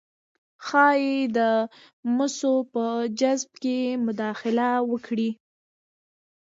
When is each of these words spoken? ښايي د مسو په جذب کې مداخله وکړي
ښايي 0.65 1.17
د 1.37 1.39
مسو 2.15 2.55
په 2.73 2.85
جذب 3.19 3.51
کې 3.63 3.77
مداخله 4.05 4.69
وکړي 4.91 5.29